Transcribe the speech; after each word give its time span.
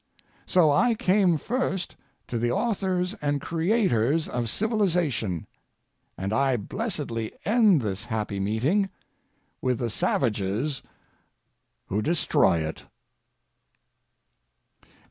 So 0.47 0.71
I 0.71 0.95
came 0.95 1.37
first 1.37 1.95
to 2.27 2.39
the 2.39 2.49
authors 2.49 3.13
and 3.21 3.39
creators 3.39 4.27
of 4.27 4.49
civilization, 4.49 5.45
and 6.17 6.33
I 6.33 6.57
blessedly 6.57 7.33
end 7.45 7.83
this 7.83 8.05
happy 8.05 8.39
meeting 8.39 8.89
with 9.61 9.77
the 9.77 9.91
Savages 9.91 10.81
who 11.85 12.01
destroy 12.01 12.67
it. 12.67 12.85